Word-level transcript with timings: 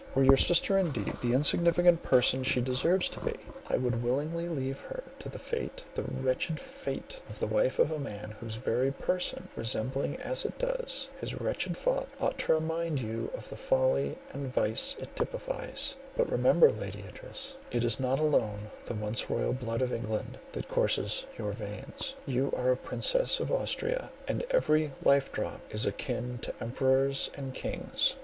Were 0.15 0.23
your 0.23 0.35
sister 0.35 0.79
indeed 0.79 1.17
the 1.21 1.33
insignificant 1.33 2.01
person 2.01 2.41
she 2.41 2.59
deserves 2.59 3.07
to 3.09 3.19
be, 3.19 3.35
I 3.69 3.77
would 3.77 4.01
willingly 4.01 4.49
leave 4.49 4.79
her 4.79 5.03
to 5.19 5.29
the 5.29 5.37
fate, 5.37 5.83
the 5.93 6.01
wretched 6.01 6.59
fate, 6.59 7.21
of 7.29 7.37
the 7.37 7.45
wife 7.45 7.77
of 7.77 7.91
a 7.91 7.99
man, 7.99 8.31
whose 8.39 8.55
very 8.55 8.91
person, 8.91 9.47
resembling 9.55 10.15
as 10.15 10.43
it 10.43 10.57
does 10.57 11.09
his 11.19 11.39
wretched 11.39 11.77
father, 11.77 12.07
ought 12.19 12.39
to 12.39 12.53
remind 12.55 12.99
you 12.99 13.29
of 13.35 13.49
the 13.49 13.55
folly 13.55 14.17
and 14.33 14.51
vice 14.51 14.95
it 14.99 15.15
typifies—but 15.15 16.31
remember, 16.31 16.71
Lady 16.71 17.03
Idris, 17.07 17.57
it 17.69 17.83
is 17.83 17.99
not 17.99 18.17
alone 18.17 18.71
the 18.85 18.95
once 18.95 19.29
royal 19.29 19.53
blood 19.53 19.83
of 19.83 19.93
England 19.93 20.39
that 20.53 20.67
colours 20.67 21.27
your 21.37 21.51
veins, 21.51 22.15
you 22.25 22.51
are 22.57 22.71
a 22.71 22.75
Princess 22.75 23.39
of 23.39 23.51
Austria, 23.51 24.09
and 24.27 24.45
every 24.49 24.91
life 25.03 25.31
drop 25.31 25.61
is 25.69 25.85
akin 25.85 26.39
to 26.41 26.55
emperors 26.59 27.29
and 27.35 27.53
kings. 27.53 28.15